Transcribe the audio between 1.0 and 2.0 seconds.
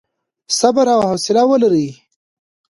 حوصله ولرئ.